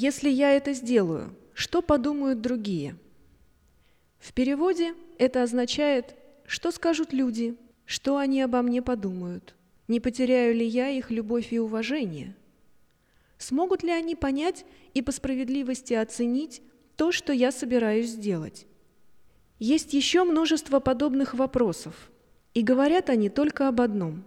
Если 0.00 0.28
я 0.28 0.52
это 0.52 0.74
сделаю, 0.74 1.34
что 1.54 1.82
подумают 1.82 2.40
другие? 2.40 2.94
В 4.20 4.32
переводе 4.32 4.94
это 5.18 5.42
означает, 5.42 6.14
что 6.46 6.70
скажут 6.70 7.12
люди, 7.12 7.56
что 7.84 8.16
они 8.16 8.40
обо 8.40 8.62
мне 8.62 8.80
подумают, 8.80 9.56
не 9.88 9.98
потеряю 9.98 10.54
ли 10.54 10.64
я 10.64 10.88
их 10.88 11.10
любовь 11.10 11.52
и 11.52 11.58
уважение. 11.58 12.36
Смогут 13.38 13.82
ли 13.82 13.90
они 13.90 14.14
понять 14.14 14.64
и 14.94 15.02
по 15.02 15.10
справедливости 15.10 15.94
оценить 15.94 16.62
то, 16.94 17.10
что 17.10 17.32
я 17.32 17.50
собираюсь 17.50 18.10
сделать? 18.10 18.68
Есть 19.58 19.94
еще 19.94 20.22
множество 20.22 20.78
подобных 20.78 21.34
вопросов, 21.34 22.12
и 22.54 22.62
говорят 22.62 23.10
они 23.10 23.30
только 23.30 23.66
об 23.66 23.80
одном. 23.80 24.22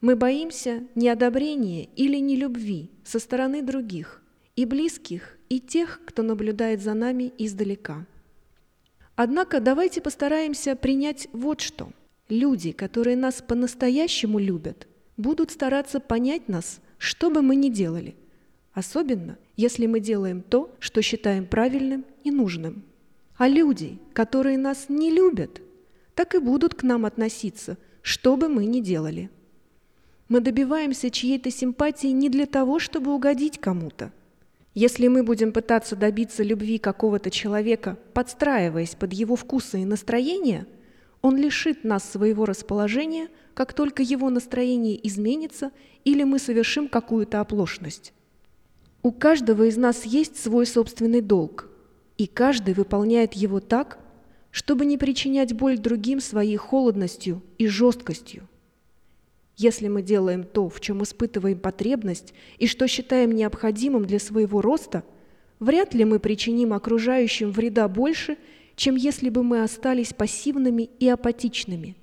Мы 0.00 0.14
боимся 0.14 0.84
неодобрения 0.94 1.88
или 1.96 2.18
нелюбви 2.18 2.92
со 3.02 3.18
стороны 3.18 3.60
других, 3.60 4.20
и 4.56 4.66
близких, 4.66 5.36
и 5.48 5.60
тех, 5.60 6.00
кто 6.04 6.22
наблюдает 6.22 6.80
за 6.80 6.94
нами 6.94 7.32
издалека. 7.38 8.06
Однако 9.16 9.60
давайте 9.60 10.00
постараемся 10.00 10.76
принять 10.76 11.28
вот 11.32 11.60
что. 11.60 11.90
Люди, 12.28 12.72
которые 12.72 13.16
нас 13.16 13.42
по-настоящему 13.46 14.38
любят, 14.38 14.88
будут 15.16 15.50
стараться 15.50 16.00
понять 16.00 16.48
нас, 16.48 16.80
что 16.98 17.30
бы 17.30 17.42
мы 17.42 17.56
ни 17.56 17.68
делали, 17.68 18.14
особенно 18.72 19.36
если 19.56 19.86
мы 19.86 20.00
делаем 20.00 20.42
то, 20.42 20.74
что 20.78 21.02
считаем 21.02 21.46
правильным 21.46 22.04
и 22.24 22.30
нужным. 22.30 22.84
А 23.36 23.48
люди, 23.48 23.98
которые 24.12 24.56
нас 24.56 24.86
не 24.88 25.10
любят, 25.10 25.60
так 26.14 26.34
и 26.34 26.38
будут 26.38 26.74
к 26.74 26.82
нам 26.82 27.04
относиться, 27.04 27.76
что 28.02 28.36
бы 28.36 28.48
мы 28.48 28.66
ни 28.66 28.80
делали. 28.80 29.30
Мы 30.28 30.40
добиваемся 30.40 31.10
чьей-то 31.10 31.50
симпатии 31.50 32.08
не 32.08 32.28
для 32.30 32.46
того, 32.46 32.78
чтобы 32.78 33.12
угодить 33.12 33.60
кому-то– 33.60 34.12
если 34.74 35.06
мы 35.06 35.22
будем 35.22 35.52
пытаться 35.52 35.94
добиться 35.94 36.42
любви 36.42 36.78
какого-то 36.78 37.30
человека, 37.30 37.96
подстраиваясь 38.12 38.96
под 38.96 39.12
его 39.12 39.36
вкусы 39.36 39.82
и 39.82 39.84
настроения, 39.84 40.66
он 41.22 41.36
лишит 41.36 41.84
нас 41.84 42.04
своего 42.04 42.44
расположения, 42.44 43.28
как 43.54 43.72
только 43.72 44.02
его 44.02 44.30
настроение 44.30 45.06
изменится 45.06 45.70
или 46.04 46.24
мы 46.24 46.38
совершим 46.38 46.88
какую-то 46.88 47.40
оплошность. 47.40 48.12
У 49.02 49.12
каждого 49.12 49.64
из 49.64 49.76
нас 49.76 50.04
есть 50.04 50.42
свой 50.42 50.66
собственный 50.66 51.20
долг, 51.20 51.68
и 52.18 52.26
каждый 52.26 52.74
выполняет 52.74 53.34
его 53.34 53.60
так, 53.60 53.98
чтобы 54.50 54.86
не 54.86 54.98
причинять 54.98 55.52
боль 55.52 55.78
другим 55.78 56.20
своей 56.20 56.56
холодностью 56.56 57.42
и 57.58 57.66
жесткостью. 57.66 58.48
Если 59.56 59.88
мы 59.88 60.02
делаем 60.02 60.44
то, 60.44 60.68
в 60.68 60.80
чем 60.80 61.02
испытываем 61.02 61.58
потребность 61.58 62.34
и 62.58 62.66
что 62.66 62.88
считаем 62.88 63.30
необходимым 63.32 64.04
для 64.04 64.18
своего 64.18 64.60
роста, 64.60 65.04
вряд 65.60 65.94
ли 65.94 66.04
мы 66.04 66.18
причиним 66.18 66.72
окружающим 66.72 67.52
вреда 67.52 67.86
больше, 67.88 68.36
чем 68.74 68.96
если 68.96 69.28
бы 69.28 69.44
мы 69.44 69.62
остались 69.62 70.12
пассивными 70.12 70.90
и 70.98 71.08
апатичными. 71.08 71.96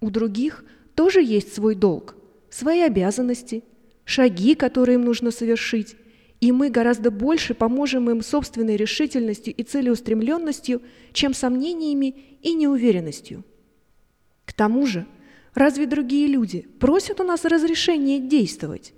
У 0.00 0.10
других 0.10 0.64
тоже 0.94 1.22
есть 1.22 1.52
свой 1.52 1.74
долг, 1.74 2.14
свои 2.48 2.82
обязанности, 2.82 3.64
шаги, 4.04 4.54
которые 4.54 4.94
им 4.94 5.04
нужно 5.04 5.32
совершить, 5.32 5.96
и 6.40 6.52
мы 6.52 6.70
гораздо 6.70 7.10
больше 7.10 7.54
поможем 7.54 8.08
им 8.10 8.22
собственной 8.22 8.76
решительностью 8.76 9.52
и 9.54 9.62
целеустремленностью, 9.62 10.82
чем 11.12 11.34
сомнениями 11.34 12.14
и 12.42 12.54
неуверенностью. 12.54 13.42
К 14.44 14.52
тому 14.52 14.86
же, 14.86 15.06
Разве 15.56 15.86
другие 15.86 16.26
люди 16.26 16.68
просят 16.78 17.18
у 17.18 17.24
нас 17.24 17.46
разрешения 17.46 18.20
действовать? 18.20 18.92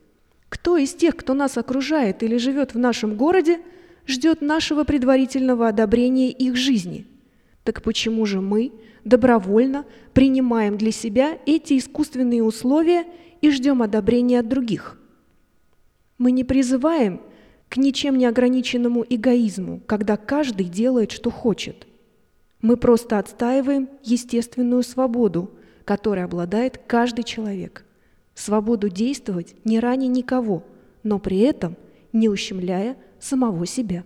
Кто 0.48 0.76
из 0.76 0.92
тех, 0.92 1.14
кто 1.14 1.32
нас 1.32 1.56
окружает 1.56 2.24
или 2.24 2.36
живет 2.36 2.74
в 2.74 2.78
нашем 2.78 3.16
городе, 3.16 3.60
ждет 4.08 4.40
нашего 4.40 4.82
предварительного 4.82 5.68
одобрения 5.68 6.32
их 6.32 6.56
жизни? 6.56 7.06
Так 7.62 7.82
почему 7.82 8.26
же 8.26 8.40
мы 8.40 8.72
добровольно 9.04 9.84
принимаем 10.14 10.76
для 10.76 10.90
себя 10.90 11.38
эти 11.46 11.78
искусственные 11.78 12.42
условия 12.42 13.06
и 13.40 13.52
ждем 13.52 13.80
одобрения 13.80 14.40
от 14.40 14.48
других? 14.48 14.98
Мы 16.18 16.32
не 16.32 16.42
призываем 16.42 17.20
к 17.68 17.76
ничем 17.76 18.18
не 18.18 18.26
ограниченному 18.26 19.06
эгоизму, 19.08 19.80
когда 19.86 20.16
каждый 20.16 20.66
делает, 20.66 21.12
что 21.12 21.30
хочет. 21.30 21.86
Мы 22.62 22.76
просто 22.76 23.20
отстаиваем 23.20 23.88
естественную 24.02 24.82
свободу– 24.82 25.52
которой 25.88 26.22
обладает 26.22 26.76
каждый 26.86 27.24
человек. 27.24 27.86
Свободу 28.34 28.90
действовать 28.90 29.54
не 29.64 29.80
ранее 29.80 30.08
никого, 30.08 30.62
но 31.02 31.18
при 31.18 31.38
этом 31.38 31.78
не 32.12 32.28
ущемляя 32.28 32.98
самого 33.18 33.64
себя. 33.64 34.04